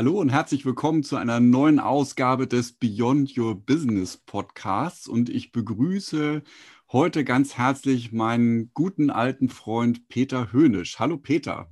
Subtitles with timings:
[0.00, 5.06] Hallo und herzlich willkommen zu einer neuen Ausgabe des Beyond Your Business Podcasts.
[5.06, 6.42] Und ich begrüße
[6.90, 10.98] heute ganz herzlich meinen guten alten Freund Peter Höhnisch.
[10.98, 11.68] Hallo Peter.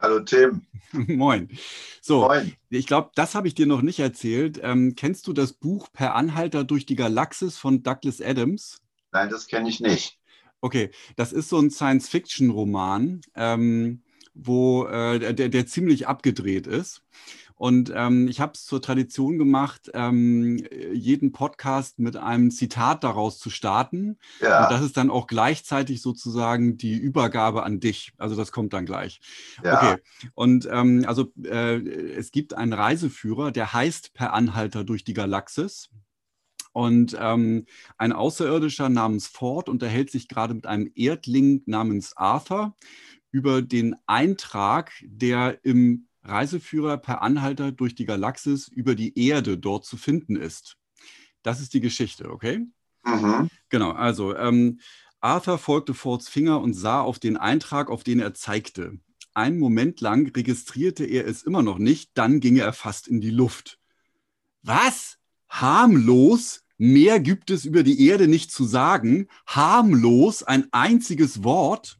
[0.00, 0.68] Hallo Tim.
[0.92, 1.48] Moin.
[2.00, 2.52] So, Moin.
[2.70, 4.60] ich glaube, das habe ich dir noch nicht erzählt.
[4.62, 8.80] Ähm, kennst du das Buch Per Anhalter durch die Galaxis von Douglas Adams?
[9.10, 10.16] Nein, das kenne ich nicht.
[10.60, 13.22] Okay, das ist so ein Science-Fiction-Roman.
[13.34, 14.04] Ähm,
[14.34, 17.02] wo äh, der, der ziemlich abgedreht ist.
[17.62, 23.38] Und ähm, ich habe es zur Tradition gemacht, ähm, jeden Podcast mit einem Zitat daraus
[23.38, 24.18] zu starten.
[24.40, 24.64] Ja.
[24.64, 28.14] Und das ist dann auch gleichzeitig sozusagen die Übergabe an dich.
[28.18, 29.20] Also das kommt dann gleich.
[29.62, 29.76] Ja.
[29.76, 30.02] Okay.
[30.34, 35.88] Und ähm, also äh, es gibt einen Reiseführer, der heißt Per Anhalter durch die Galaxis.
[36.72, 42.74] Und ähm, ein Außerirdischer namens Ford unterhält sich gerade mit einem Erdling namens Arthur
[43.32, 49.84] über den Eintrag, der im Reiseführer per Anhalter durch die Galaxis über die Erde dort
[49.84, 50.76] zu finden ist.
[51.42, 52.66] Das ist die Geschichte, okay?
[53.04, 53.48] Mhm.
[53.68, 54.78] Genau, also ähm,
[55.20, 58.98] Arthur folgte Fords Finger und sah auf den Eintrag, auf den er zeigte.
[59.34, 63.30] Einen Moment lang registrierte er es immer noch nicht, dann ging er fast in die
[63.30, 63.80] Luft.
[64.62, 65.18] Was?
[65.48, 66.64] Harmlos?
[66.76, 69.28] Mehr gibt es über die Erde nicht zu sagen.
[69.46, 71.98] Harmlos, ein einziges Wort.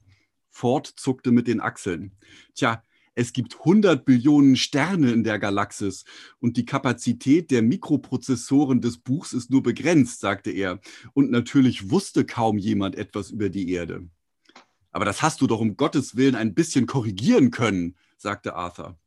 [0.53, 2.13] Ford zuckte mit den Achseln.
[2.55, 6.05] Tja, es gibt 100 Billionen Sterne in der Galaxis
[6.41, 10.81] und die Kapazität der Mikroprozessoren des Buchs ist nur begrenzt, sagte er.
[11.13, 14.09] Und natürlich wusste kaum jemand etwas über die Erde.
[14.93, 18.99] Aber das hast du doch um Gottes Willen ein bisschen korrigieren können, sagte Arthur.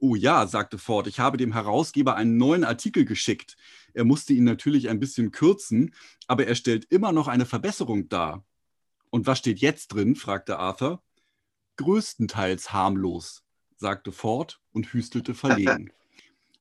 [0.00, 3.56] Oh ja, sagte Ford, ich habe dem Herausgeber einen neuen Artikel geschickt.
[3.94, 5.94] Er musste ihn natürlich ein bisschen kürzen,
[6.28, 8.44] aber er stellt immer noch eine Verbesserung dar.
[9.10, 10.16] Und was steht jetzt drin?
[10.16, 11.02] fragte Arthur.
[11.76, 13.44] Größtenteils harmlos,
[13.76, 15.90] sagte Ford und hüstelte verlegen.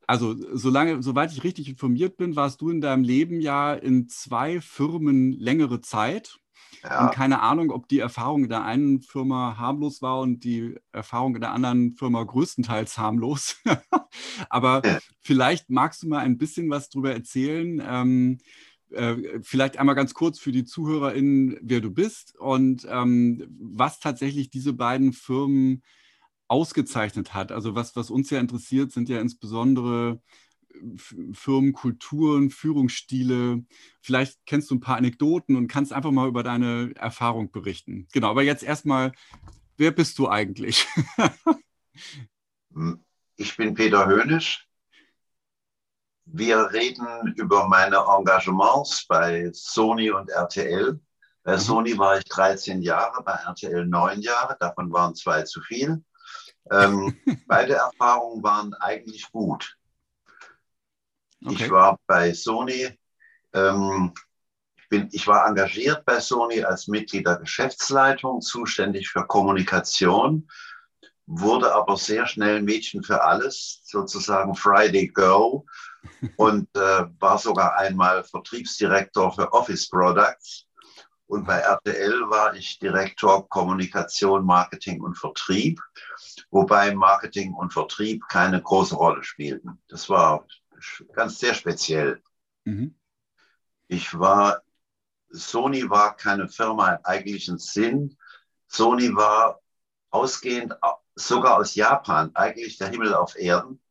[0.10, 4.62] Also, solange, soweit ich richtig informiert bin, warst du in deinem Leben ja in zwei
[4.62, 6.40] Firmen längere Zeit.
[6.82, 7.06] Ja.
[7.06, 11.36] Und keine Ahnung, ob die Erfahrung in der einen Firma harmlos war und die Erfahrung
[11.36, 13.58] in der anderen Firma größtenteils harmlos.
[14.50, 15.00] Aber ja.
[15.20, 18.38] vielleicht magst du mal ein bisschen was darüber erzählen, ähm,
[18.92, 24.50] äh, vielleicht einmal ganz kurz für die ZuhörerInnen, wer du bist und ähm, was tatsächlich
[24.50, 25.84] diese beiden Firmen
[26.48, 27.52] ausgezeichnet hat.
[27.52, 30.22] Also was, was uns ja interessiert, sind ja insbesondere
[30.74, 33.64] äh, Firmenkulturen, Führungsstile.
[34.02, 38.08] Vielleicht kennst du ein paar Anekdoten und kannst einfach mal über deine Erfahrung berichten.
[38.14, 39.12] Genau, aber jetzt erstmal,
[39.78, 40.88] wer bist du eigentlich?
[43.36, 44.67] ich bin Peter Höhnisch,
[46.34, 51.00] wir reden über meine Engagements bei Sony und RTL.
[51.44, 51.60] Bei mhm.
[51.60, 56.04] Sony war ich 13 Jahre, bei RTL 9 Jahre, davon waren zwei zu viel.
[56.72, 57.18] Ähm,
[57.48, 59.78] beide Erfahrungen waren eigentlich gut.
[61.46, 61.66] Okay.
[61.66, 62.90] Ich war bei Sony,
[63.54, 64.14] ähm,
[64.76, 70.50] ich, bin, ich war engagiert bei Sony als Mitglied der Geschäftsleitung, zuständig für Kommunikation,
[71.28, 75.66] wurde aber sehr schnell Mädchen für alles, sozusagen Friday Go
[76.38, 80.66] und äh, war sogar einmal Vertriebsdirektor für Office Products.
[81.28, 85.82] Und bei RTL war ich Direktor Kommunikation, Marketing und Vertrieb,
[86.50, 89.82] wobei Marketing und Vertrieb keine große Rolle spielten.
[89.90, 90.48] Das war
[91.14, 92.22] ganz sehr speziell.
[92.64, 92.96] Mhm.
[93.90, 94.62] Ich war,
[95.30, 98.18] Sony war keine Firma im eigentlichen Sinn.
[98.68, 99.60] Sony war
[100.10, 100.74] ausgehend
[101.16, 103.82] sogar aus Japan eigentlich der Himmel auf Erden.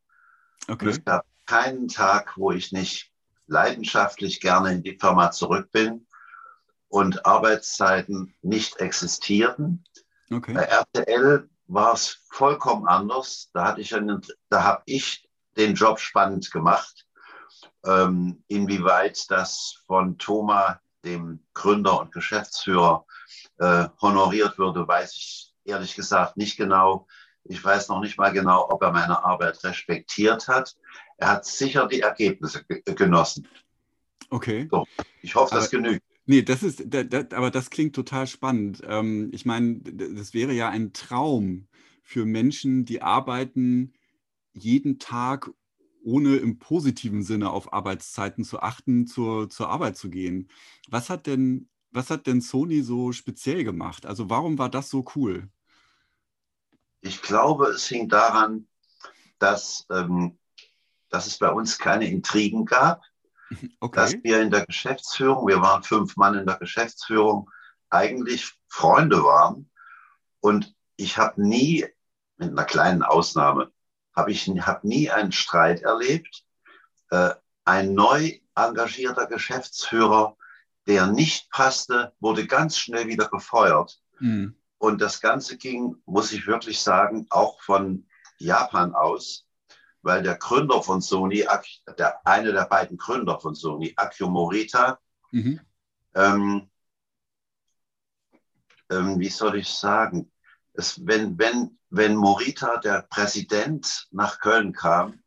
[0.69, 0.89] Okay.
[0.89, 3.13] es gab keinen Tag, wo ich nicht
[3.47, 6.07] leidenschaftlich gerne in die Firma zurück bin
[6.89, 9.85] und Arbeitszeiten nicht existierten.
[10.31, 10.55] Okay.
[10.55, 13.51] Bei RTL war es vollkommen anders.
[13.53, 17.07] Da hatte ich einen, da habe ich den Job spannend gemacht.
[17.85, 23.07] Ähm, inwieweit das von Thomas, dem Gründer und Geschäftsführer,
[23.59, 27.07] äh, honoriert würde, weiß ich ehrlich gesagt nicht genau.
[27.45, 30.77] Ich weiß noch nicht mal genau, ob er meine Arbeit respektiert hat.
[31.17, 33.47] Er hat sicher die Ergebnisse genossen.
[34.31, 34.69] Okay.
[34.71, 34.87] So,
[35.23, 36.03] ich hoffe, das aber, genügt.
[36.27, 38.83] Nee, das ist, das, das, aber das klingt total spannend.
[38.85, 41.69] Ähm, ich meine, das wäre ja ein Traum
[42.03, 43.93] für Menschen, die arbeiten
[44.53, 45.51] jeden Tag,
[46.03, 50.49] ohne im positiven Sinne auf Arbeitszeiten zu achten, zur, zur Arbeit zu gehen.
[50.89, 54.07] Was hat denn, was hat denn Sony so speziell gemacht?
[54.07, 55.49] Also warum war das so cool?
[57.07, 58.67] Ich glaube, es hing daran,
[59.39, 60.39] dass, ähm,
[61.09, 63.03] dass es bei uns keine Intrigen gab,
[63.81, 63.97] okay.
[63.97, 67.51] dass wir in der Geschäftsführung, wir waren fünf Mann in der Geschäftsführung,
[67.91, 69.71] eigentlich Freunde waren.
[70.41, 71.87] Und ich habe nie,
[72.39, 73.71] mit einer kleinen Ausnahme,
[74.15, 76.45] habe ich hab nie einen Streit erlebt.
[77.11, 80.37] Äh, ein neu engagierter Geschäftsführer,
[80.87, 84.01] der nicht passte, wurde ganz schnell wieder gefeuert.
[84.19, 84.56] Mhm.
[84.79, 88.07] Und das Ganze ging, muss ich wirklich sagen, auch von
[88.39, 89.47] Japan aus,
[90.03, 91.47] weil der Gründer von Sony,
[91.99, 94.99] der, eine der beiden Gründer von Sony, Akio Morita,
[95.33, 95.61] mhm.
[96.15, 96.71] ähm,
[98.91, 100.31] ähm, wie soll ich sagen,
[100.75, 105.23] es, wenn, wenn, wenn Morita, der Präsident, nach Köln kam,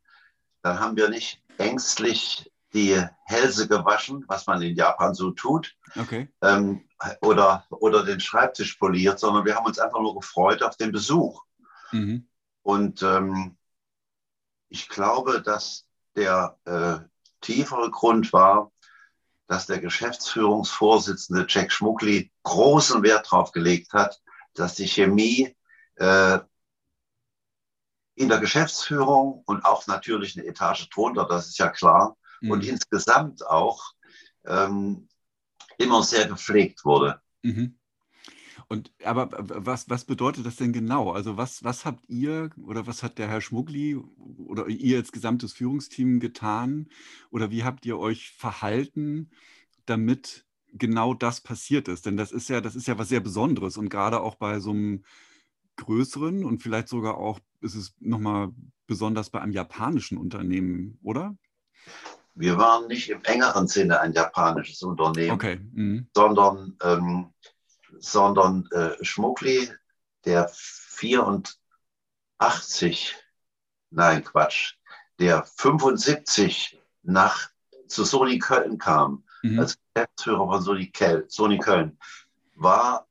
[0.62, 6.32] dann haben wir nicht ängstlich die Hälse gewaschen, was man in Japan so tut, okay.
[6.40, 6.88] ähm,
[7.20, 11.44] oder, oder den Schreibtisch poliert, sondern wir haben uns einfach nur gefreut auf den Besuch.
[11.92, 12.28] Mhm.
[12.62, 13.56] Und ähm,
[14.68, 15.86] ich glaube, dass
[16.16, 16.98] der äh,
[17.40, 18.70] tiefere Grund war,
[19.46, 24.20] dass der Geschäftsführungsvorsitzende Jack Schmuckli großen Wert darauf gelegt hat,
[24.54, 25.56] dass die Chemie
[25.96, 26.38] äh,
[28.14, 32.50] in der Geschäftsführung und auch natürlich eine Etage drunter, das ist ja klar, mhm.
[32.50, 33.92] und insgesamt auch
[34.44, 35.08] ähm,
[35.80, 37.20] immer sehr gepflegt wurde.
[37.42, 37.76] Mhm.
[38.68, 41.10] Und aber was, was bedeutet das denn genau?
[41.10, 45.52] Also was, was habt ihr oder was hat der Herr Schmuggli oder ihr als gesamtes
[45.52, 46.88] Führungsteam getan?
[47.30, 49.30] Oder wie habt ihr euch verhalten,
[49.86, 52.06] damit genau das passiert ist?
[52.06, 54.70] Denn das ist ja, das ist ja was sehr Besonderes und gerade auch bei so
[54.70, 55.04] einem
[55.76, 58.52] größeren und vielleicht sogar auch ist es nochmal
[58.86, 61.36] besonders bei einem japanischen Unternehmen, oder?
[62.40, 65.60] Wir waren nicht im engeren Sinne ein japanisches Unternehmen, okay.
[65.74, 66.08] mhm.
[66.14, 67.34] sondern, ähm,
[67.98, 69.70] sondern äh, Schmuckli,
[70.24, 73.14] der 84,
[73.90, 74.76] nein Quatsch,
[75.18, 77.50] der 75 nach
[77.88, 79.58] zu Sony Köln kam, mhm.
[79.58, 81.98] als Geschäftsführer von Sony, Kel, Sony Köln,
[82.54, 83.06] war,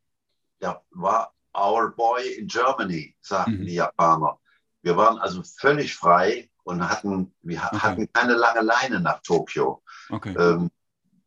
[0.60, 3.66] der, war our boy in Germany, sagten mhm.
[3.66, 4.40] die Japaner.
[4.82, 7.80] Wir waren also völlig frei und hatten, wir okay.
[7.80, 9.82] hatten keine lange Leine nach Tokio.
[10.10, 10.36] Okay.
[10.38, 10.70] Ähm,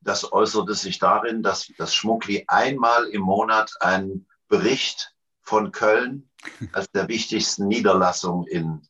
[0.00, 6.30] das äußerte sich darin, dass das Schmuckli einmal im Monat einen Bericht von Köln
[6.72, 8.82] als der wichtigsten Niederlassung in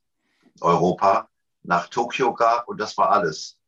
[0.60, 1.28] Europa
[1.62, 3.58] nach Tokio gab und das war alles.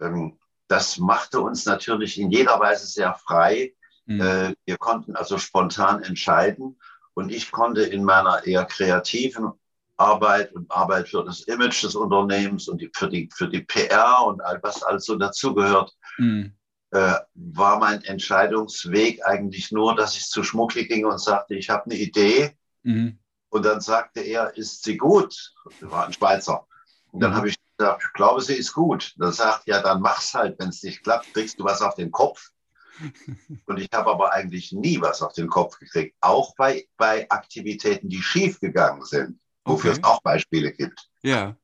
[0.00, 3.74] Ähm, das machte uns natürlich in jeder Weise sehr frei.
[4.06, 4.20] Mhm.
[4.20, 6.80] Äh, wir konnten also spontan entscheiden
[7.12, 9.52] und ich konnte in meiner eher kreativen
[9.96, 14.24] Arbeit und Arbeit für das Image des Unternehmens und die, für, die, für die PR
[14.26, 16.52] und all was also dazugehört, mhm.
[16.90, 21.84] äh, war mein Entscheidungsweg eigentlich nur, dass ich zu Schmuckli ging und sagte, ich habe
[21.84, 22.56] eine Idee.
[22.82, 23.18] Mhm.
[23.50, 25.52] Und dann sagte er, ist sie gut?
[25.80, 26.66] Das war ein Schweizer.
[27.12, 27.36] Und dann mhm.
[27.36, 29.14] habe ich gesagt, ich glaube, sie ist gut.
[29.16, 30.58] Dann sagt ja, dann mach's halt.
[30.58, 32.50] Wenn es nicht klappt, kriegst du was auf den Kopf.
[33.66, 38.08] Und ich habe aber eigentlich nie was auf den Kopf gekriegt, auch bei, bei Aktivitäten,
[38.08, 40.00] die schief gegangen sind wofür okay.
[40.00, 41.08] es auch Beispiele gibt.
[41.22, 41.56] Ja.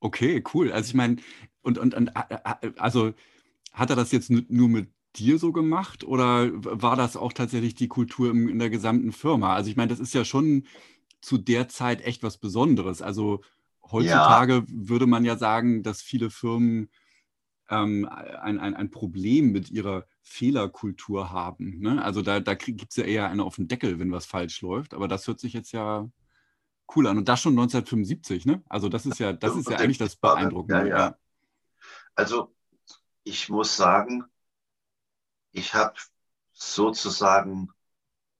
[0.00, 0.72] Okay, cool.
[0.72, 1.16] Also ich meine,
[1.62, 3.14] und, und, und äh, äh, also
[3.72, 7.88] hat er das jetzt nur mit dir so gemacht oder war das auch tatsächlich die
[7.88, 9.54] Kultur in der gesamten Firma?
[9.54, 10.66] Also ich meine, das ist ja schon
[11.20, 13.02] zu der Zeit echt was Besonderes.
[13.02, 13.42] Also
[13.90, 14.64] heutzutage ja.
[14.66, 16.88] würde man ja sagen, dass viele Firmen
[17.70, 21.78] ähm, ein, ein, ein Problem mit ihrer Fehlerkultur haben.
[21.80, 22.02] Ne?
[22.02, 24.94] Also da, da gibt es ja eher eine auf den Deckel, wenn was falsch läuft.
[24.94, 26.08] Aber das hört sich jetzt ja
[26.96, 27.18] cool an.
[27.18, 28.62] Und das schon 1975, ne?
[28.68, 30.88] Also das ist ja, das ist ja eigentlich das Beeindruckende.
[30.88, 31.16] Ja, ja.
[32.14, 32.54] Also
[33.24, 34.24] ich muss sagen,
[35.52, 35.94] ich habe
[36.52, 37.70] sozusagen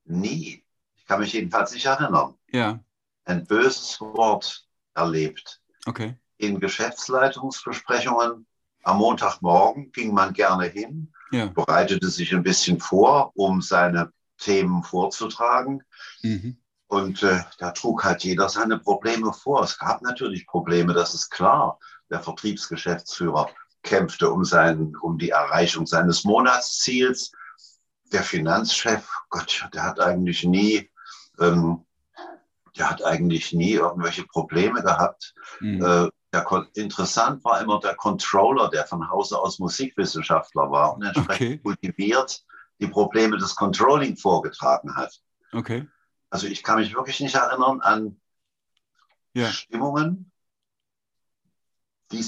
[0.05, 2.83] nie, ich kann mich jedenfalls nicht erinnern, ja.
[3.25, 5.63] ein böses Wort erlebt.
[5.87, 6.17] Okay.
[6.39, 8.47] In Geschäftsleitungsbesprechungen
[8.83, 11.47] am Montagmorgen ging man gerne hin, ja.
[11.47, 15.83] bereitete sich ein bisschen vor, um seine Themen vorzutragen.
[16.23, 16.59] Mhm.
[16.93, 19.63] Und äh, da trug halt jeder seine Probleme vor.
[19.63, 21.79] Es gab natürlich Probleme, das ist klar.
[22.11, 23.49] Der Vertriebsgeschäftsführer
[23.83, 27.33] kämpfte um, sein, um die Erreichung seines Monatsziels.
[28.13, 30.91] Der Finanzchef, Gott, der hat eigentlich nie,
[31.41, 31.87] ähm,
[32.77, 35.33] der hat eigentlich nie irgendwelche Probleme gehabt.
[35.61, 35.83] Mhm.
[35.83, 41.53] Äh, der, interessant war immer der Controller, der von Hause aus Musikwissenschaftler war und entsprechend
[41.53, 41.59] okay.
[41.59, 42.45] kultiviert
[42.81, 45.19] die Probleme des Controlling vorgetragen hat.
[45.55, 45.89] Okay.
[46.33, 48.17] Also ich kann mich wirklich nicht erinnern an
[49.35, 49.53] ja.
[49.53, 50.33] Stimmungen,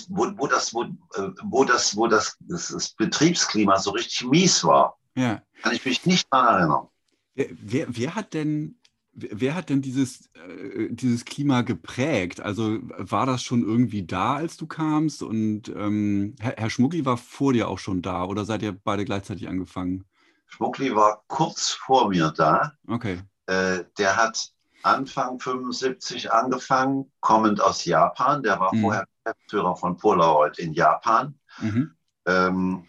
[0.08, 4.62] wo, wo, das, wo, äh, wo, das, wo das, das, das, Betriebsklima so richtig mies
[4.62, 4.99] war.
[5.16, 5.42] Ja.
[5.62, 6.88] Kann ich mich nicht daran erinnern.
[7.34, 8.78] Wer, wer, wer hat denn
[9.16, 12.40] Wer hat denn dieses, äh, dieses Klima geprägt?
[12.40, 15.23] Also war das schon irgendwie da, als du kamst?
[15.23, 19.04] Und ähm, Herr, Herr Schmuggli war vor dir auch schon da oder seid ihr beide
[19.04, 20.04] gleichzeitig angefangen?
[20.49, 22.73] Schmuggli war kurz vor mir da.
[22.88, 23.20] Okay.
[23.47, 28.43] Äh, der hat Anfang 75 angefangen, kommend aus Japan.
[28.43, 28.83] Der war Mhm.
[28.83, 31.39] vorher Geschäftsführer von Polaroid in Japan.
[31.59, 31.95] Mhm.
[32.27, 32.89] Ähm,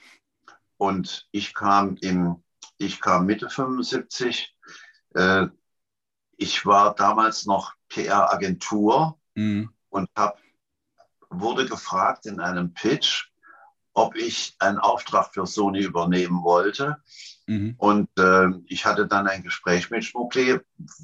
[0.77, 2.43] und ich kam, im,
[2.77, 4.55] ich kam Mitte 75.
[5.13, 5.47] Äh,
[6.37, 9.69] ich war damals noch PR-Agentur Mhm.
[9.89, 10.37] und hab,
[11.29, 13.29] wurde gefragt in einem Pitch,
[13.95, 16.97] ob ich einen Auftrag für Sony übernehmen wollte.
[17.47, 17.75] Mhm.
[17.77, 20.59] Und äh, ich hatte dann ein Gespräch mit Schmuckli,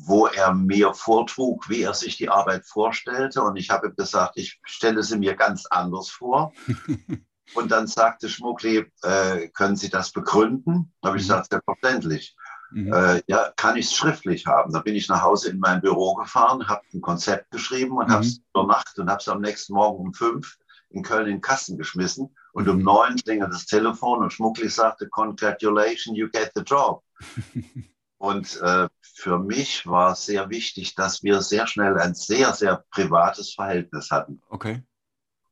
[0.05, 3.41] wo er mir vortrug, wie er sich die Arbeit vorstellte.
[3.43, 6.53] Und ich habe gesagt, ich stelle sie mir ganz anders vor.
[7.53, 10.93] Und dann sagte Schmuckli, äh, können Sie das begründen?
[11.01, 11.27] Da habe ich Mhm.
[11.27, 12.35] gesagt, selbstverständlich.
[12.71, 12.93] Mhm.
[12.93, 14.71] Äh, ja, kann ich es schriftlich haben?
[14.73, 18.11] Da bin ich nach Hause in mein Büro gefahren, habe ein Konzept geschrieben und Mhm.
[18.11, 20.57] habe es über Nacht und habe es am nächsten Morgen um fünf
[20.89, 22.35] in Köln in den Kasten geschmissen.
[22.53, 27.03] Und um neun klingelt das Telefon und Schmuckli sagte, Congratulations, you get the job.
[28.21, 33.55] Und äh, für mich war sehr wichtig, dass wir sehr schnell ein sehr, sehr privates
[33.55, 34.43] Verhältnis hatten.
[34.47, 34.83] Okay.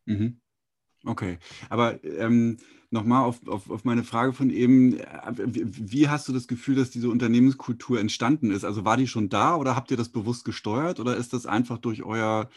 [0.06, 0.40] Mhm.
[1.04, 1.40] Okay.
[1.70, 2.58] Aber ähm,
[2.92, 6.76] nochmal auf, auf, auf meine Frage von eben, äh, wie, wie hast du das Gefühl,
[6.76, 8.66] dass diese Unternehmenskultur entstanden ist?
[8.66, 11.80] Also war die schon da oder habt ihr das bewusst gesteuert oder ist das einfach
[11.80, 12.52] durch euer,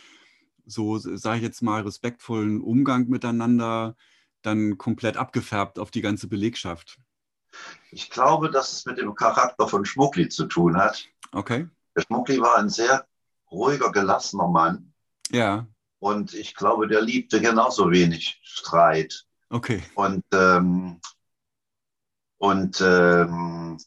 [0.66, 3.96] so sage ich jetzt mal, respektvollen Umgang miteinander
[4.42, 6.98] dann komplett abgefärbt auf die ganze Belegschaft?
[7.90, 11.04] Ich glaube, dass es mit dem Charakter von Schmuckli zu tun hat.
[11.32, 11.68] Okay.
[11.96, 13.06] Der Schmuckli war ein sehr
[13.50, 14.92] ruhiger, gelassener Mann.
[15.30, 15.66] Ja.
[15.98, 19.26] Und ich glaube, der liebte genauso wenig Streit.
[19.50, 19.82] Okay.
[19.94, 21.00] Und, ähm,
[22.38, 23.78] und ähm,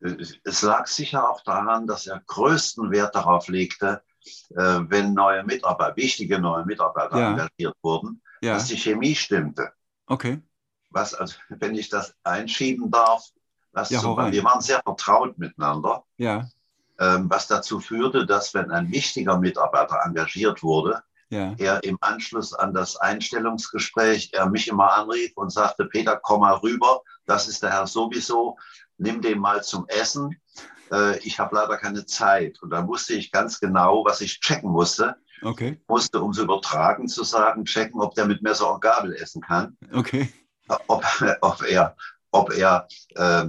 [0.00, 4.02] es lag sicher auch daran, dass er größten Wert darauf legte,
[4.50, 7.30] äh, wenn neue Mitarbeiter, wichtige neue Mitarbeiter Ja.
[7.30, 8.54] engagiert wurden, Ja.
[8.54, 9.72] dass die Chemie stimmte.
[10.06, 10.40] Okay.
[10.90, 13.24] Was, also, wenn ich das einschieben darf,
[13.72, 16.48] was Ja, zum wir waren sehr vertraut miteinander, Ja.
[16.98, 21.54] ähm, was dazu führte, dass wenn ein wichtiger Mitarbeiter engagiert wurde, Ja.
[21.58, 26.54] er im Anschluss an das Einstellungsgespräch er mich immer anrief und sagte, Peter, komm mal
[26.56, 28.58] rüber, das ist der Herr sowieso,
[28.98, 30.36] nimm den mal zum Essen.
[30.90, 32.60] Äh, ich habe leider keine Zeit.
[32.62, 35.16] Und dann wusste ich ganz genau, was ich checken musste.
[35.42, 35.80] Okay.
[35.88, 39.76] Musste, um es übertragen zu sagen, checken, ob der mit Messer und Gabel essen kann,
[39.92, 40.32] Okay.
[40.86, 41.04] ob,
[41.40, 41.96] ob er,
[42.30, 43.46] ob er äh,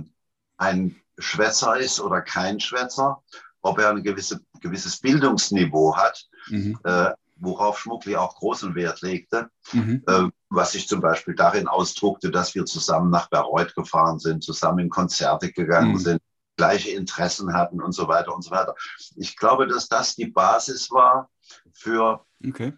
[0.58, 3.22] ein Schwätzer ist oder kein Schwätzer,
[3.62, 6.78] ob er ein gewisse, gewisses Bildungsniveau hat, Mhm.
[6.84, 10.04] äh, worauf Schmuckli auch großen Wert legte, Mhm.
[10.08, 14.80] äh, was sich zum Beispiel darin ausdruckte, dass wir zusammen nach Bayreuth gefahren sind, zusammen
[14.80, 16.00] in Konzerte gegangen Mhm.
[16.00, 16.22] sind,
[16.58, 18.76] gleiche Interessen hatten und so weiter und so weiter.
[19.16, 21.30] Ich glaube, dass das die Basis war
[21.74, 22.74] für Okay.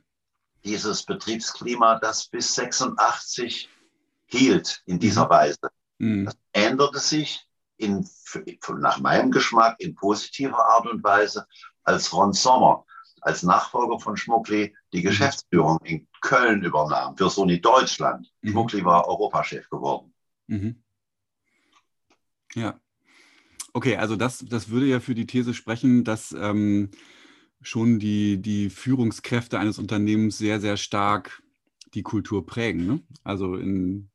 [0.63, 3.69] dieses Betriebsklima, das bis 86
[4.25, 5.69] hielt in dieser Weise.
[5.99, 6.25] Mhm.
[6.25, 7.45] Das änderte sich
[7.77, 8.07] in,
[8.79, 11.45] nach meinem Geschmack in positiver Art und Weise,
[11.83, 12.85] als Ron Sommer
[13.25, 15.03] als Nachfolger von Schmuckli die Mhm.
[15.03, 18.31] Geschäftsführung in Köln übernahm für Sony Deutschland.
[18.41, 18.49] Mhm.
[18.51, 20.13] Schmuckli war Europachef geworden.
[20.47, 20.83] Mhm.
[22.53, 22.79] Ja.
[23.73, 26.91] Okay, also das, das würde ja für die These sprechen, dass ähm,
[27.61, 31.41] schon die, die Führungskräfte eines Unternehmens sehr, sehr stark
[31.93, 32.85] die Kultur prägen.
[32.85, 33.03] Ne?
[33.23, 34.09] Also, in,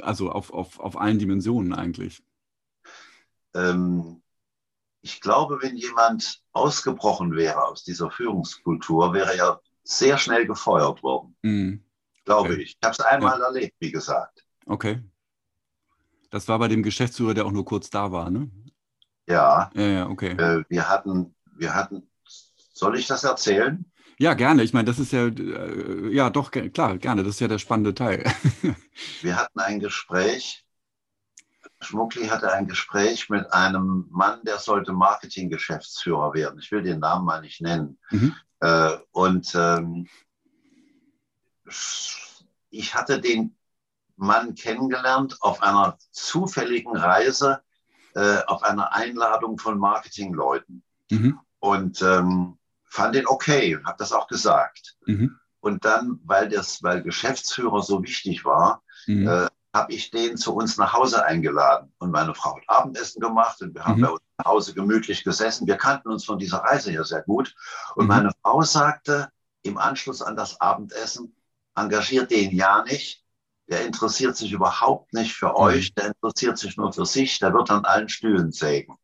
[0.00, 2.22] also auf, auf, auf allen Dimensionen eigentlich.
[3.54, 4.22] Ähm,
[5.02, 11.36] ich glaube, wenn jemand ausgebrochen wäre aus dieser Führungskultur, wäre er sehr schnell gefeuert worden.
[11.42, 11.84] Mhm.
[12.24, 12.62] Glaube Okay.
[12.62, 12.70] ich.
[12.80, 14.44] Ich habe es einmal erlebt, wie gesagt.
[14.66, 15.02] Okay.
[16.30, 18.50] Das war bei dem Geschäftsführer, der auch nur kurz da war, ne?
[19.26, 20.32] Ja, Ja, ja, okay.
[20.36, 23.84] äh, wir hatten, wir hatten, soll ich das erzählen?
[24.18, 24.62] Ja, gerne.
[24.62, 27.22] Ich meine, das ist ja, äh, ja, doch, klar, gerne.
[27.22, 28.24] Das ist ja der spannende Teil.
[29.22, 30.66] Wir hatten ein Gespräch.
[31.80, 36.58] Schmuckli hatte ein Gespräch mit einem Mann, der sollte Marketinggeschäftsführer werden.
[36.58, 37.98] Ich will den Namen mal nicht nennen.
[38.10, 38.34] Mhm.
[38.60, 40.06] Äh, und ähm,
[42.68, 43.56] ich hatte den
[44.16, 47.62] Mann kennengelernt auf einer zufälligen Reise,
[48.14, 50.82] äh, auf einer Einladung von Marketingleuten.
[51.10, 51.40] Mhm.
[51.60, 54.96] Und ähm, fand den okay, habe das auch gesagt.
[55.06, 55.38] Mhm.
[55.60, 59.28] Und dann, weil das, weil Geschäftsführer so wichtig war, Mhm.
[59.28, 61.92] äh, habe ich den zu uns nach Hause eingeladen.
[61.98, 64.04] Und meine Frau hat Abendessen gemacht und wir haben Mhm.
[64.04, 65.66] bei uns zu Hause gemütlich gesessen.
[65.68, 67.54] Wir kannten uns von dieser Reise her sehr gut.
[67.94, 68.08] Und Mhm.
[68.08, 69.28] meine Frau sagte
[69.62, 71.36] im Anschluss an das Abendessen,
[71.76, 73.24] engagiert den ja nicht.
[73.68, 75.94] Der interessiert sich überhaupt nicht für euch.
[75.94, 77.38] Der interessiert sich nur für sich.
[77.38, 78.96] Der wird an allen Stühlen sägen.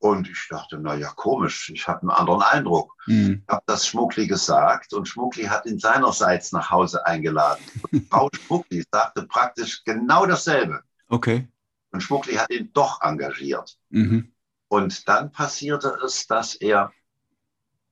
[0.00, 1.70] Und ich dachte, na ja, komisch.
[1.74, 2.96] Ich habe einen anderen Eindruck.
[3.06, 3.42] Mhm.
[3.46, 7.62] Ich habe das Schmuckli gesagt und Schmuckli hat ihn seinerseits nach Hause eingeladen.
[7.92, 10.82] Und Frau Schmuckli sagte praktisch genau dasselbe.
[11.08, 11.46] Okay.
[11.92, 13.76] Und Schmuckli hat ihn doch engagiert.
[13.90, 14.32] Mhm.
[14.68, 16.92] Und dann passierte es, dass er,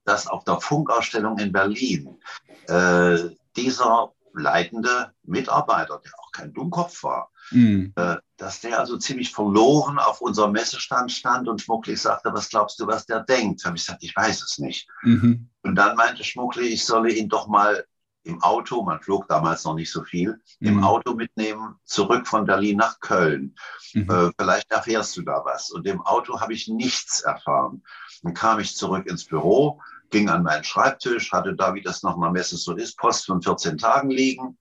[0.04, 2.18] dass auf der Funkausstellung in Berlin
[2.68, 3.18] äh,
[3.54, 7.92] dieser leitende Mitarbeiter, der auch kein Dummkopf war, mhm.
[7.96, 12.80] äh, dass der also ziemlich verloren auf unserem Messestand stand und Schmuckli sagte, was glaubst
[12.80, 13.64] du, was der denkt?
[13.64, 14.88] Habe ich gesagt, ich weiß es nicht.
[15.02, 15.50] Mhm.
[15.62, 17.84] Und dann meinte Schmuckli, ich solle ihn doch mal
[18.24, 20.68] im Auto, man flog damals noch nicht so viel, mhm.
[20.68, 23.54] im Auto mitnehmen, zurück von Berlin nach Köln.
[23.94, 24.10] Mhm.
[24.10, 25.70] Äh, vielleicht erfährst du da was.
[25.70, 27.82] Und im Auto habe ich nichts erfahren.
[28.22, 29.80] Dann kam ich zurück ins Büro,
[30.10, 33.42] ging an meinen Schreibtisch, hatte da, wie das nach einer Messe so ist, Post von
[33.42, 34.58] 14 Tagen liegen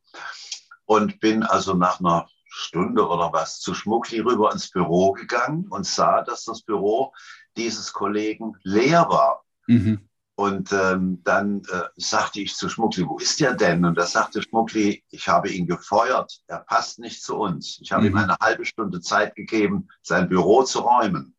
[0.86, 5.86] und bin also nach einer Stunde oder was zu Schmuckli rüber ins Büro gegangen und
[5.86, 7.13] sah, dass das Büro
[7.56, 9.44] dieses Kollegen leer war.
[9.68, 10.08] Mhm.
[10.36, 13.84] Und ähm, dann äh, sagte ich zu Schmuckli, wo ist der denn?
[13.84, 17.80] Und da sagte Schmuckli, ich habe ihn gefeuert, er passt nicht zu uns.
[17.82, 18.10] Ich habe mhm.
[18.10, 21.36] ihm eine halbe Stunde Zeit gegeben, sein Büro zu räumen.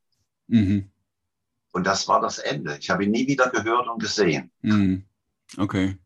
[0.49, 0.91] Mhm.
[1.73, 2.77] Und das war das Ende.
[2.79, 4.51] Ich habe ihn nie wieder gehört und gesehen.
[4.63, 5.05] Mhm.
[5.57, 5.97] Okay.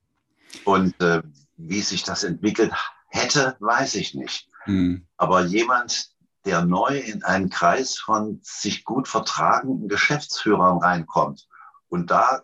[0.64, 1.22] Und äh,
[1.56, 2.72] wie sich das entwickelt
[3.08, 4.48] hätte, weiß ich nicht.
[4.66, 5.06] Mhm.
[5.16, 6.10] Aber jemand,
[6.44, 11.46] der neu in einen Kreis von sich gut vertragenden Geschäftsführern reinkommt
[11.88, 12.42] und da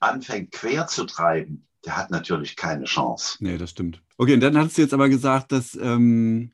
[0.00, 3.36] anfängt quer zu treiben, der hat natürlich keine Chance.
[3.40, 4.02] Nee, das stimmt.
[4.16, 6.52] Okay, und dann hast du jetzt aber gesagt, dass, ähm,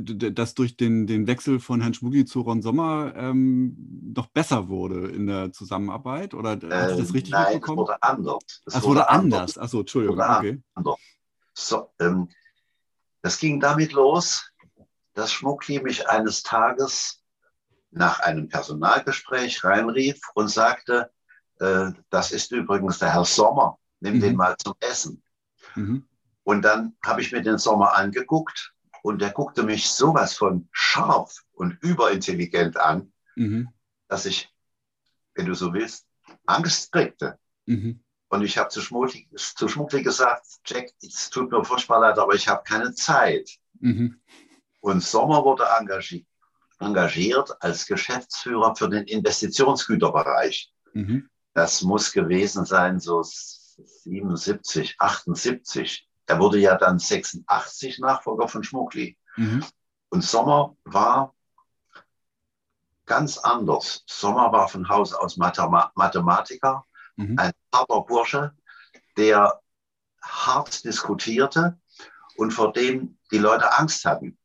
[0.00, 3.76] dass durch den, den Wechsel von Herrn Schmugli zu Ron Sommer ähm,
[4.14, 6.34] noch besser wurde in der Zusammenarbeit?
[6.34, 7.78] Oder hast du das ähm, richtig Nein, mitbekommen?
[7.78, 8.62] es wurde anders.
[8.66, 9.58] Es wurde, wurde anders.
[9.58, 10.20] Achso, Entschuldigung.
[10.20, 10.62] Okay.
[10.74, 10.96] Anders.
[11.54, 12.28] So, ähm,
[13.22, 14.50] das ging damit los,
[15.14, 17.22] dass Schmuckli mich eines Tages
[17.90, 21.10] nach einem Personalgespräch reinrief und sagte,
[21.60, 24.20] äh, das ist übrigens der Herr Sommer, nimm mhm.
[24.20, 25.22] den mal zum Essen.
[25.74, 26.06] Mhm.
[26.44, 31.42] Und dann habe ich mir den Sommer angeguckt und der guckte mich sowas von scharf
[31.52, 33.68] und überintelligent an, mhm.
[34.08, 34.48] dass ich,
[35.34, 36.06] wenn du so willst,
[36.46, 37.38] Angst kriegte.
[37.66, 38.02] Mhm.
[38.28, 42.34] Und ich habe zu Schmuckli, zu Schmuckli gesagt, Jack, es tut mir furchtbar leid, aber
[42.34, 43.50] ich habe keine Zeit.
[43.80, 44.20] Mhm.
[44.80, 46.26] Und Sommer wurde engagiert,
[46.78, 50.72] engagiert als Geschäftsführer für den Investitionsgüterbereich.
[50.94, 51.28] Mhm.
[51.54, 56.08] Das muss gewesen sein, so 77, 78.
[56.26, 59.16] Er wurde ja dann 86 Nachfolger von Schmuckli.
[59.36, 59.64] Mhm.
[60.08, 61.34] Und Sommer war
[63.06, 64.04] ganz anders.
[64.06, 66.84] Sommer war von Haus aus Mathematiker
[67.16, 67.38] Mhm.
[67.38, 68.52] Ein harter Bursche,
[69.16, 69.60] der
[70.22, 71.78] hart diskutierte
[72.36, 74.38] und vor dem die Leute Angst hatten.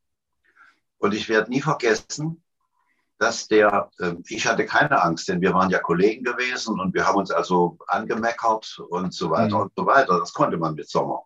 [0.97, 2.43] Und ich werde nie vergessen,
[3.19, 7.07] dass der, äh, ich hatte keine Angst, denn wir waren ja Kollegen gewesen und wir
[7.07, 9.61] haben uns also angemeckert und so weiter mhm.
[9.63, 10.19] und so weiter.
[10.19, 11.23] Das konnte man mit Sommer.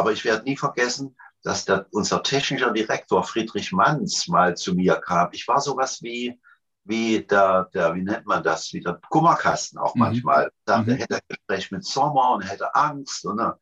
[0.00, 4.94] Aber ich werde nie vergessen, dass der, unser technischer Direktor Friedrich Manns mal zu mir
[4.96, 5.28] kam.
[5.32, 6.40] Ich war sowas wie,
[6.84, 10.00] wie der, der, wie nennt man das, wie der Kummerkasten auch mhm.
[10.00, 10.52] manchmal.
[10.64, 10.92] Da mhm.
[10.92, 13.26] hätte ein Gespräch mit Sommer und hätte Angst.
[13.26, 13.58] Und, ne?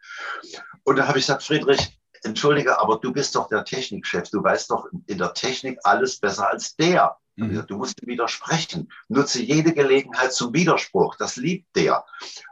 [0.84, 4.30] und da habe ich gesagt, Friedrich, entschuldige, aber du bist doch der Technikchef.
[4.30, 7.16] Du weißt doch in der Technik alles besser als der.
[7.38, 7.50] Mhm.
[7.50, 8.90] Gesagt, du musst widersprechen.
[9.08, 11.16] Nutze jede Gelegenheit zum Widerspruch.
[11.16, 12.04] Das liebt der.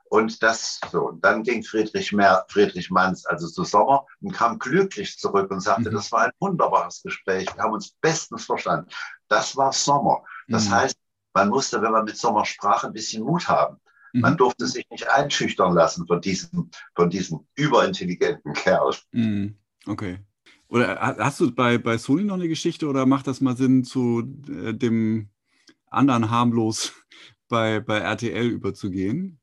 [0.08, 1.08] Und das so.
[1.08, 5.60] Und dann ging Friedrich, Mer, Friedrich Manns also zu Sommer und kam glücklich zurück und
[5.60, 5.94] sagte, mhm.
[5.94, 7.46] das war ein wunderbares Gespräch.
[7.54, 8.88] Wir haben uns bestens verstanden.
[9.28, 10.22] Das war Sommer.
[10.48, 10.72] Das mhm.
[10.72, 10.96] heißt,
[11.34, 13.80] man musste, wenn man mit Sommer sprach, ein bisschen Mut haben.
[14.12, 14.20] Mhm.
[14.20, 18.94] Man durfte sich nicht einschüchtern lassen von diesem, von diesem überintelligenten Kerl.
[19.10, 19.58] Mhm.
[19.86, 20.20] Okay.
[20.68, 24.20] Oder hast du bei, bei Sony noch eine Geschichte oder macht das mal Sinn, zu
[24.48, 25.28] äh, dem
[25.88, 26.92] anderen harmlos
[27.48, 29.38] bei, bei RTL überzugehen?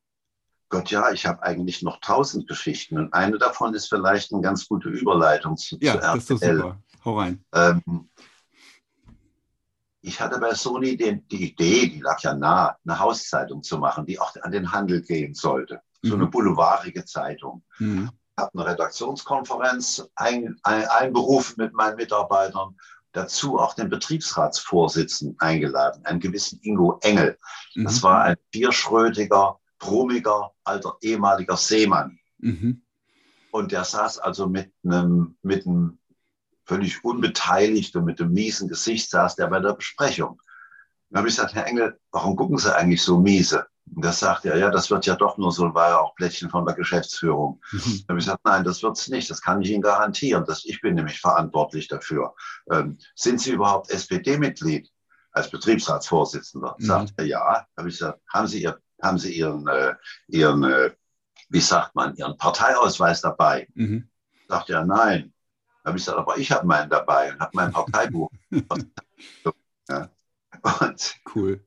[0.69, 4.67] Gott ja, ich habe eigentlich noch tausend Geschichten und eine davon ist vielleicht eine ganz
[4.67, 6.15] gute Überleitung zu, ja, zu RTL.
[6.15, 6.81] Das ist super.
[7.05, 7.43] Hau rein.
[7.53, 8.09] Ähm,
[10.01, 14.05] ich hatte bei Sony den, die Idee, die lag ja nah, eine Hauszeitung zu machen,
[14.05, 15.81] die auch an den Handel gehen sollte.
[16.01, 16.23] So mhm.
[16.23, 17.63] eine boulevardige Zeitung.
[17.79, 18.09] Mhm.
[18.35, 22.75] Ich habe eine Redaktionskonferenz ein, ein, einberufen mit meinen Mitarbeitern,
[23.11, 27.37] dazu auch den Betriebsratsvorsitzenden eingeladen, einen gewissen Ingo Engel.
[27.75, 27.83] Mhm.
[27.83, 32.17] Das war ein vierschrötiger, brummiger, alter ehemaliger Seemann.
[32.39, 32.81] Mhm.
[33.51, 35.99] Und der saß also mit einem, mit einem
[36.65, 40.41] völlig unbeteiligt und mit einem miesen Gesicht saß der bei der Besprechung.
[41.09, 43.67] Dann habe ich gesagt, Herr Engel, warum gucken Sie eigentlich so miese?
[43.85, 46.65] Das sagt er, ja, das wird ja doch nur so, war ja auch Plättchen von
[46.65, 47.61] der Geschäftsführung.
[47.71, 47.79] Mhm.
[47.79, 50.45] Dann habe ich gesagt, nein, das wird es nicht, das kann ich Ihnen garantieren.
[50.45, 52.33] Das, ich bin nämlich verantwortlich dafür.
[52.71, 54.89] Ähm, sind Sie überhaupt SPD-Mitglied
[55.31, 56.75] als Betriebsratsvorsitzender?
[56.79, 56.85] Mhm.
[56.85, 57.67] Sagt er, ja.
[57.77, 59.95] habe ich gesagt, haben Sie, Ihr, haben Sie Ihren, äh,
[60.27, 60.91] Ihren äh,
[61.49, 63.67] wie sagt man, Ihren Parteiausweis dabei?
[63.75, 64.09] Mhm.
[64.47, 65.33] Sagt er, nein.
[65.83, 68.31] Da habe ich gesagt, aber ich habe meinen dabei und habe mein Parteibuch.
[69.89, 70.09] ja.
[70.79, 71.65] Und, cool.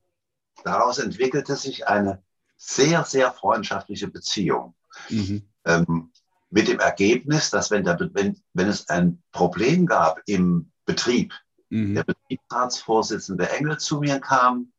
[0.67, 2.21] Daraus entwickelte sich eine
[2.57, 4.75] sehr, sehr freundschaftliche Beziehung.
[5.09, 5.47] Mhm.
[5.65, 6.11] Ähm,
[6.49, 11.33] mit dem Ergebnis, dass wenn, der, wenn, wenn es ein Problem gab im Betrieb,
[11.69, 11.95] mhm.
[11.95, 14.71] der Betriebsratsvorsitzende Engel zu mir kam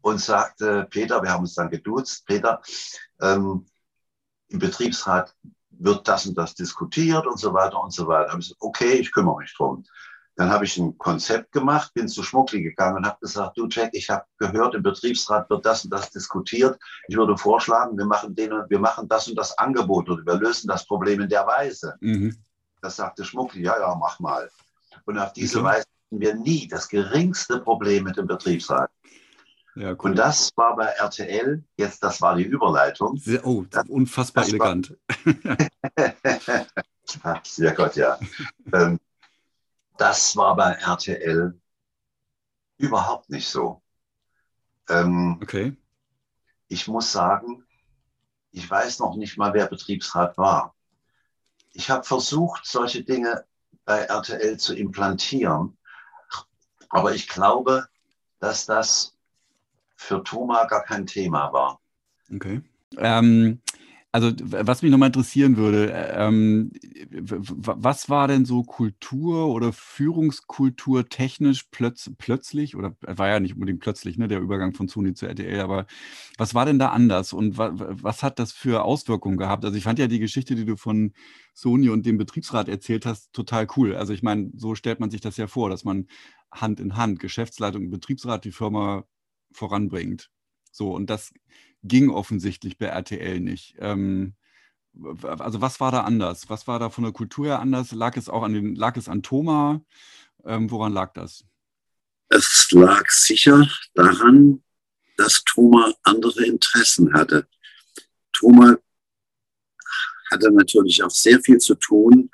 [0.00, 2.62] und sagte, Peter, wir haben uns dann geduzt, Peter,
[3.20, 3.66] ähm,
[4.48, 5.34] im Betriebsrat
[5.70, 8.30] wird das und das diskutiert und so weiter und so weiter.
[8.30, 9.84] Ich gesagt, okay, ich kümmere mich drum.
[10.38, 13.90] Dann habe ich ein Konzept gemacht, bin zu Schmuckli gegangen und habe gesagt, du Jack,
[13.92, 16.78] ich habe gehört, im Betriebsrat wird das und das diskutiert.
[17.08, 20.36] Ich würde vorschlagen, wir machen den und wir machen das und das Angebot oder wir
[20.36, 21.96] lösen das Problem in der Weise.
[22.00, 22.36] Mhm.
[22.80, 24.48] Das sagte Schmuckli, ja, ja, mach mal.
[25.06, 25.66] Und auf diese okay.
[25.66, 28.92] Weise hatten wir nie das geringste Problem mit dem Betriebsrat.
[29.74, 30.10] Ja, cool.
[30.10, 33.16] Und das war bei RTL, jetzt das war die Überleitung.
[33.16, 34.96] Sehr, oh, das, unfassbar das elegant.
[37.24, 38.20] War, sehr gut, ja.
[38.72, 39.00] ähm,
[39.98, 41.60] das war bei RTL
[42.78, 43.82] überhaupt nicht so.
[44.88, 45.76] Ähm, okay.
[46.68, 47.66] Ich muss sagen,
[48.52, 50.74] ich weiß noch nicht mal, wer Betriebsrat war.
[51.72, 53.44] Ich habe versucht, solche Dinge
[53.84, 55.76] bei RTL zu implantieren,
[56.88, 57.88] aber ich glaube,
[58.38, 59.16] dass das
[59.96, 61.80] für Thomas gar kein Thema war.
[62.32, 62.62] Okay.
[62.96, 63.60] Ähm,
[64.12, 66.72] also was mich nochmal interessieren würde, ähm,
[67.10, 73.80] was war denn so Kultur oder Führungskultur technisch plötz plötzlich, oder war ja nicht unbedingt
[73.80, 75.86] plötzlich, ne, der Übergang von Sony zu RTL, aber
[76.38, 79.64] was war denn da anders und wa was hat das für Auswirkungen gehabt?
[79.64, 81.12] Also ich fand ja die Geschichte, die du von
[81.54, 83.94] Sony und dem Betriebsrat erzählt hast, total cool.
[83.94, 86.06] Also ich meine, so stellt man sich das ja vor, dass man
[86.52, 89.04] Hand in Hand, Geschäftsleitung und Betriebsrat die Firma
[89.52, 90.30] voranbringt.
[90.72, 91.32] So, und das
[91.82, 93.76] ging offensichtlich bei RTL nicht.
[93.78, 94.34] Ähm,
[95.22, 96.48] also was war da anders?
[96.48, 97.92] Was war da von der Kultur her anders?
[97.92, 99.80] Lag es auch an den, lag es an Thomas?
[100.44, 101.44] Ähm, woran lag das?
[102.28, 104.62] Es lag sicher daran,
[105.16, 107.46] dass Thomas andere Interessen hatte.
[108.32, 108.76] Thomas
[110.30, 112.30] hatte natürlich auch sehr viel zu tun,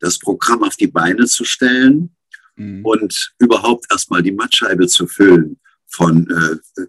[0.00, 2.14] das Programm auf die Beine zu stellen
[2.56, 2.84] mhm.
[2.84, 6.82] und überhaupt erstmal die Mattscheibe zu füllen von äh,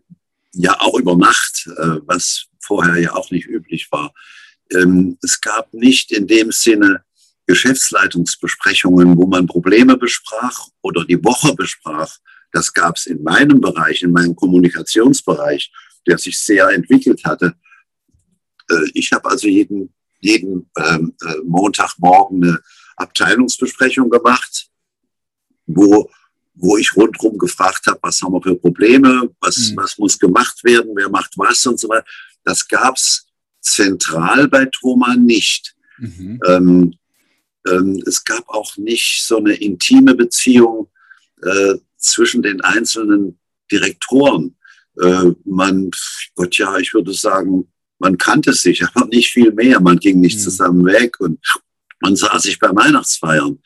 [0.53, 4.13] ja auch über Nacht, äh, was vorher ja auch nicht üblich war.
[4.71, 7.03] Ähm, es gab nicht in dem Sinne
[7.47, 12.17] Geschäftsleitungsbesprechungen, wo man Probleme besprach oder die Woche besprach.
[12.51, 15.71] Das gab es in meinem Bereich, in meinem Kommunikationsbereich,
[16.05, 17.55] der sich sehr entwickelt hatte.
[18.69, 22.59] Äh, ich habe also jeden, jeden ähm, äh, Montagmorgen eine
[22.97, 24.69] Abteilungsbesprechung gemacht,
[25.65, 26.09] wo
[26.59, 29.77] wo ich rundherum gefragt habe, was haben wir für Probleme, was, mhm.
[29.77, 32.05] was muss gemacht werden, wer macht was und so weiter.
[32.43, 33.27] Das gab es
[33.61, 35.75] zentral bei Thoma nicht.
[35.97, 36.39] Mhm.
[36.45, 36.93] Ähm,
[37.67, 40.89] ähm, es gab auch nicht so eine intime Beziehung
[41.41, 43.39] äh, zwischen den einzelnen
[43.71, 44.55] Direktoren.
[45.01, 45.91] Äh, man,
[46.35, 49.79] Gott ja, ich würde sagen, man kannte sich, aber nicht viel mehr.
[49.79, 50.43] Man ging nicht mhm.
[50.43, 51.39] zusammen weg und
[52.01, 53.59] man sah sich bei Weihnachtsfeiern.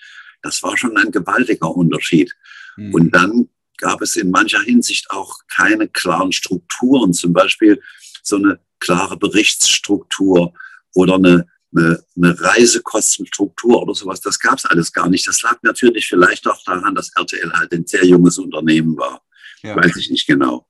[0.43, 2.35] Das war schon ein gewaltiger Unterschied.
[2.77, 2.93] Mhm.
[2.93, 7.81] Und dann gab es in mancher Hinsicht auch keine klaren Strukturen, zum Beispiel
[8.21, 10.53] so eine klare Berichtsstruktur
[10.93, 14.21] oder eine, eine, eine Reisekostenstruktur oder sowas.
[14.21, 15.27] Das gab es alles gar nicht.
[15.27, 19.21] Das lag natürlich vielleicht auch daran, dass RTL halt ein sehr junges Unternehmen war.
[19.61, 19.75] Ja.
[19.75, 20.67] Weiß ich nicht genau.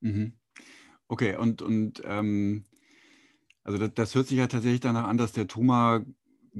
[0.00, 0.34] Mhm.
[1.08, 2.64] Okay, und, und ähm,
[3.64, 6.02] also das, das, hört sich ja tatsächlich danach an, dass der Thomas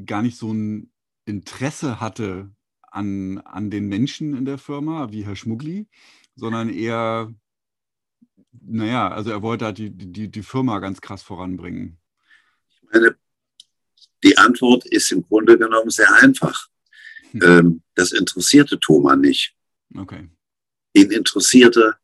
[0.06, 0.90] gar nicht so ein
[1.26, 2.50] Interesse hatte
[2.90, 5.86] an, an den Menschen in der Firma, wie Herr Schmuggli,
[6.36, 7.32] sondern eher,
[8.52, 11.98] naja, also er wollte halt die, die, die Firma ganz krass voranbringen.
[12.70, 13.16] Ich meine,
[14.24, 16.68] die Antwort ist im Grunde genommen sehr einfach.
[17.32, 17.42] Hm.
[17.42, 19.54] Ähm, das interessierte Thomas nicht.
[19.96, 20.28] Okay.
[20.94, 21.96] Ihn interessierte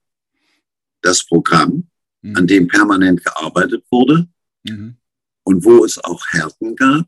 [1.01, 1.89] das Programm,
[2.23, 2.37] mhm.
[2.37, 4.29] an dem permanent gearbeitet wurde
[4.65, 4.97] mhm.
[5.45, 7.07] und wo es auch Härten gab.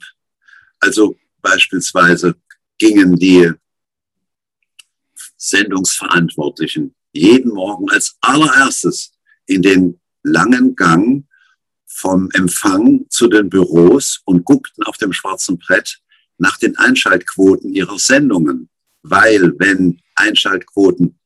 [0.81, 2.37] Also beispielsweise
[2.79, 3.53] gingen die
[5.37, 9.13] Sendungsverantwortlichen jeden Morgen als allererstes
[9.47, 11.27] in den langen Gang
[11.87, 16.01] vom Empfang zu den Büros und guckten auf dem schwarzen Brett
[16.39, 18.69] nach den Einschaltquoten ihrer Sendungen.
[19.03, 21.19] Weil wenn Einschaltquoten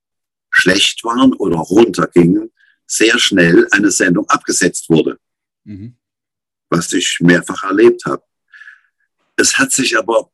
[0.51, 2.53] schlecht waren oder runtergingen,
[2.87, 5.18] sehr schnell eine Sendung abgesetzt wurde.
[5.64, 5.96] Mhm.
[6.68, 8.23] Was ich mehrfach erlebt habe.
[9.37, 10.31] Es hat sich aber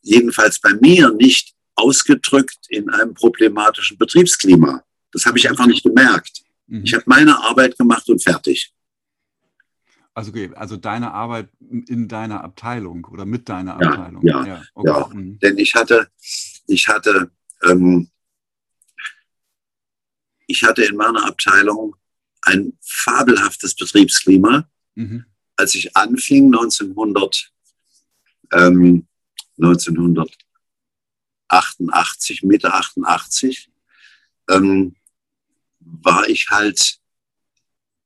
[0.00, 4.84] jedenfalls bei mir nicht ausgedrückt in einem problematischen Betriebsklima.
[5.12, 6.42] Das habe ich einfach nicht gemerkt.
[6.66, 6.84] Mhm.
[6.84, 8.72] Ich habe meine Arbeit gemacht und fertig.
[10.14, 14.26] Also, okay, also deine Arbeit in deiner Abteilung oder mit deiner Abteilung.
[14.26, 14.90] Ja, ja, okay.
[14.90, 15.08] ja.
[15.12, 15.38] Mhm.
[15.38, 16.08] denn ich hatte,
[16.66, 17.30] ich hatte
[17.62, 18.10] ähm,
[20.46, 21.96] ich hatte in meiner Abteilung
[22.42, 24.68] ein fabelhaftes Betriebsklima.
[24.94, 25.24] Mhm.
[25.56, 27.50] Als ich anfing, 1900,
[28.52, 29.06] ähm,
[31.52, 33.70] 1988, Mitte 88,
[34.50, 34.96] ähm,
[35.80, 36.98] war ich halt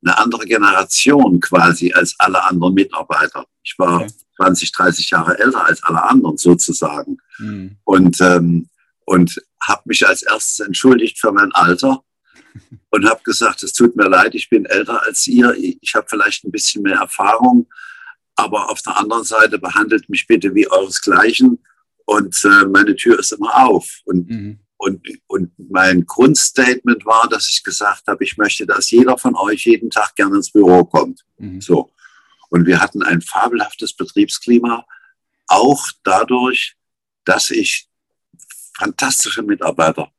[0.02, 3.46] eine andere Generation quasi als alle anderen Mitarbeiter.
[3.62, 4.12] Ich war okay.
[4.37, 7.18] 20, 30 Jahre älter als alle anderen sozusagen.
[7.38, 7.78] Mhm.
[7.85, 8.68] Und, ähm,
[9.04, 12.02] und habe mich als erstes entschuldigt für mein Alter
[12.90, 16.44] und habe gesagt, es tut mir leid, ich bin älter als ihr, ich habe vielleicht
[16.44, 17.66] ein bisschen mehr Erfahrung,
[18.37, 21.59] aber auf der anderen Seite behandelt mich bitte wie euresgleichen
[22.07, 24.01] und äh, meine Tür ist immer auf.
[24.05, 24.61] Und, mhm.
[24.77, 29.66] und, und mein Grundstatement war, dass ich gesagt habe, ich möchte, dass jeder von euch
[29.66, 31.25] jeden Tag gerne ins Büro kommt.
[31.38, 31.61] Mhm.
[31.61, 31.90] So.
[32.49, 34.87] Und wir hatten ein fabelhaftes Betriebsklima,
[35.49, 36.77] auch dadurch,
[37.25, 37.88] dass ich
[38.79, 40.12] fantastische Mitarbeiter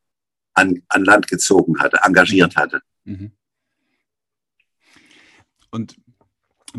[0.56, 2.60] an, an Land gezogen hatte, engagiert mhm.
[2.60, 2.82] hatte.
[3.06, 3.32] Mhm.
[5.72, 5.96] Und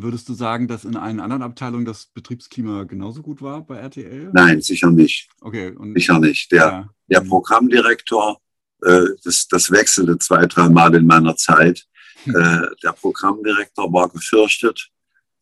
[0.02, 4.30] würdest du sagen, dass in allen anderen Abteilungen das Betriebsklima genauso gut war bei RTL?
[4.32, 5.28] Nein, sicher nicht.
[5.40, 5.70] Okay.
[5.70, 6.52] Und, sicher nicht.
[6.52, 6.90] Der, ja.
[7.08, 7.28] der mhm.
[7.28, 8.40] Programmdirektor,
[8.82, 11.86] äh, das, das wechselte zwei, dreimal in meiner Zeit.
[12.24, 12.34] Hm.
[12.34, 14.88] Äh, der Programmdirektor war gefürchtet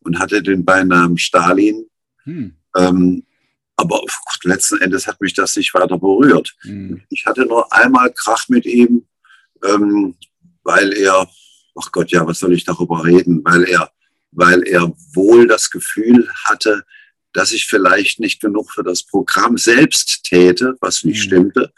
[0.00, 1.86] und hatte den Beinamen Stalin.
[2.24, 2.54] Hm.
[2.76, 3.22] Ähm,
[3.76, 4.00] aber
[4.44, 6.56] letzten Endes hat mich das nicht weiter berührt.
[6.64, 7.02] Mhm.
[7.10, 9.06] Ich hatte nur einmal Krach mit ihm,
[9.64, 10.14] ähm,
[10.62, 11.28] weil er,
[11.78, 13.44] ach Gott, ja, was soll ich darüber reden?
[13.44, 13.90] Weil er,
[14.36, 16.84] weil er wohl das Gefühl hatte,
[17.32, 21.22] dass ich vielleicht nicht genug für das Programm selbst täte, was nicht mhm.
[21.22, 21.72] stimmte,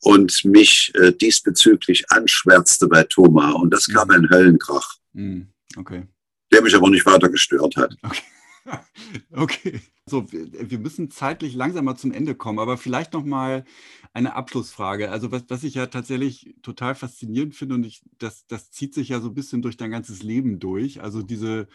[0.00, 3.54] und mich äh, diesbezüglich anschwärzte bei Thomas.
[3.54, 4.14] Und das gab mhm.
[4.14, 4.94] einen Höllenkrach.
[5.12, 5.48] Mhm.
[5.76, 6.06] Okay.
[6.52, 7.96] Der mich aber nicht weiter gestört hat.
[8.02, 8.22] Okay.
[9.32, 9.80] okay.
[10.06, 13.64] So, wir müssen zeitlich langsamer zum Ende kommen, aber vielleicht noch mal
[14.12, 15.10] eine Abschlussfrage.
[15.10, 19.08] Also was, was ich ja tatsächlich total faszinierend finde und ich, das, das zieht sich
[19.08, 21.02] ja so ein bisschen durch dein ganzes Leben durch.
[21.02, 21.68] Also diese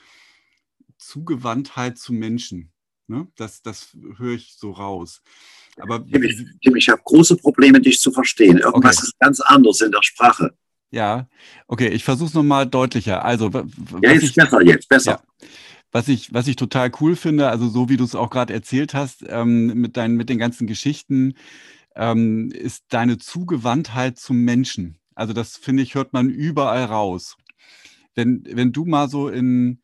[0.97, 2.71] Zugewandtheit zu Menschen.
[3.08, 3.27] Ne?
[3.36, 5.21] Das, das höre ich so raus.
[5.77, 8.58] Aber Tim, ich, ich habe große Probleme, dich zu verstehen.
[8.58, 9.08] Irgendwas okay.
[9.08, 10.54] ist ganz anders in der Sprache.
[10.91, 11.30] Ja,
[11.67, 13.23] okay, ich versuche es nochmal deutlicher.
[13.23, 13.49] Also,
[14.01, 15.21] ja, jetzt ich, besser, jetzt besser.
[15.41, 15.47] Ja.
[15.91, 18.93] Was ich, was ich total cool finde, also so wie du es auch gerade erzählt
[18.93, 21.34] hast, ähm, mit, deinen, mit den ganzen Geschichten,
[21.95, 24.97] ähm, ist deine Zugewandtheit zum Menschen.
[25.15, 27.36] Also das finde ich, hört man überall raus.
[28.15, 29.82] Wenn, wenn du mal so in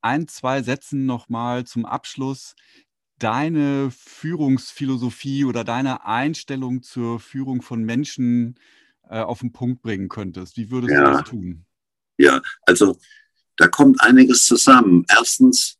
[0.00, 2.54] ein, zwei Sätzen nochmal zum Abschluss
[3.18, 8.58] deine Führungsphilosophie oder deine Einstellung zur Führung von Menschen
[9.08, 11.04] äh, auf den Punkt bringen könntest, wie würdest ja.
[11.04, 11.64] du das tun?
[12.16, 12.96] Ja, also
[13.58, 15.04] da kommt einiges zusammen.
[15.10, 15.76] Erstens,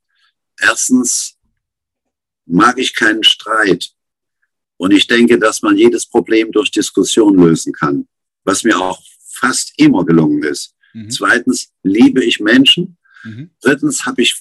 [0.61, 1.39] erstens
[2.45, 3.93] mag ich keinen Streit.
[4.77, 8.07] Und ich denke, dass man jedes Problem durch Diskussion lösen kann,
[8.45, 10.75] was mir auch fast immer gelungen ist.
[10.93, 11.11] Mhm.
[11.11, 12.99] Zweitens liebe ich Menschen.
[13.25, 13.51] Mhm.
[13.61, 14.37] Drittens habe ich,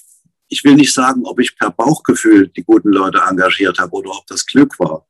[0.48, 4.26] ich will nicht sagen, ob ich per Bauchgefühl die guten Leute engagiert habe oder ob
[4.26, 5.06] das Glück war.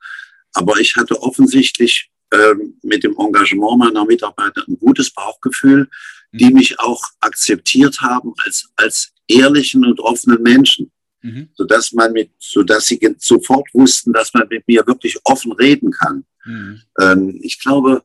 [0.53, 5.89] Aber ich hatte offensichtlich äh, mit dem Engagement meiner Mitarbeiter ein gutes Bauchgefühl
[6.33, 6.55] die mhm.
[6.55, 10.91] mich auch akzeptiert haben als, als ehrlichen und offenen Menschen.
[11.23, 11.49] Mhm.
[11.55, 16.25] Sodass man mit, sodass sie sofort wussten, dass man mit mir wirklich offen reden kann.
[16.45, 16.83] Mhm.
[17.01, 18.05] Ähm, ich glaube,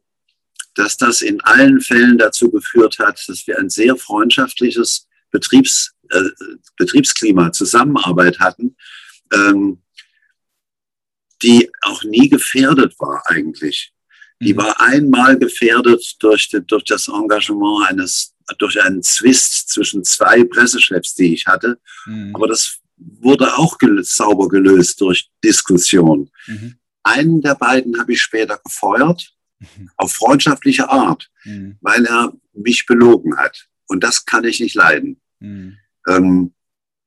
[0.76, 6.24] dass das in allen Fällen dazu geführt hat, dass wir ein sehr freundschaftliches Betriebs, äh,
[6.78, 8.76] Betriebsklima, Zusammenarbeit hatten,
[9.32, 9.84] ähm,
[11.44, 13.93] die auch nie gefährdet war eigentlich.
[14.44, 20.44] Die war einmal gefährdet durch, die, durch das Engagement eines, durch einen Zwist zwischen zwei
[20.44, 21.80] Pressechefs, die ich hatte.
[22.06, 22.36] Mhm.
[22.36, 26.30] Aber das wurde auch gelöst, sauber gelöst durch Diskussion.
[26.48, 26.76] Mhm.
[27.04, 29.90] Einen der beiden habe ich später gefeuert, mhm.
[29.98, 31.78] auf freundschaftliche Art, mhm.
[31.82, 33.68] weil er mich belogen hat.
[33.88, 35.20] Und das kann ich nicht leiden.
[35.40, 35.78] Mhm.
[36.08, 36.54] Ähm,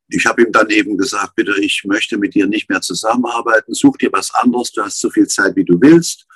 [0.08, 3.96] ich habe ihm dann eben gesagt, bitte, ich möchte mit dir nicht mehr zusammenarbeiten, such
[3.96, 6.26] dir was anderes, du hast so viel Zeit, wie du willst.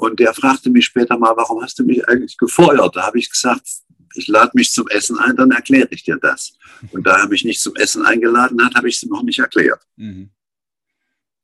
[0.00, 2.96] Und der fragte mich später mal, warum hast du mich eigentlich gefeuert?
[2.96, 3.68] Da habe ich gesagt,
[4.14, 6.56] ich lade mich zum Essen ein, dann erkläre ich dir das.
[6.90, 9.86] Und da er mich nicht zum Essen eingeladen hat, habe ich es noch nicht erklärt.
[9.96, 10.30] Mhm.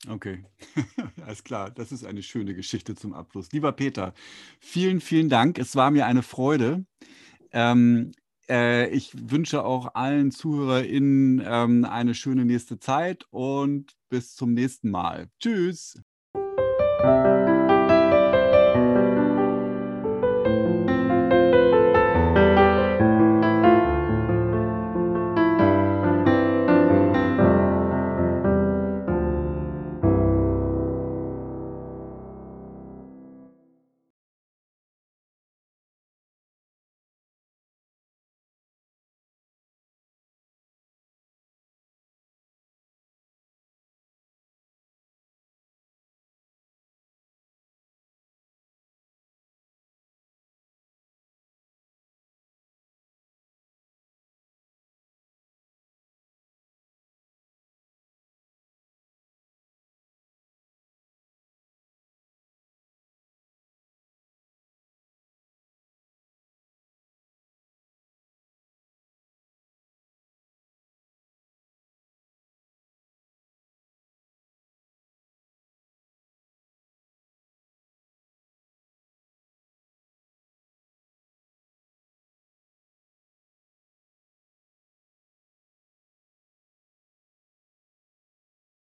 [0.08, 0.42] Okay,
[1.26, 1.70] alles klar.
[1.70, 3.52] Das ist eine schöne Geschichte zum Abschluss.
[3.52, 4.14] Lieber Peter,
[4.58, 5.58] vielen, vielen Dank.
[5.58, 6.86] Es war mir eine Freude.
[7.52, 8.12] Ähm,
[8.48, 14.90] äh, ich wünsche auch allen ZuhörerInnen ähm, eine schöne nächste Zeit und bis zum nächsten
[14.90, 15.28] Mal.
[15.40, 16.00] Tschüss.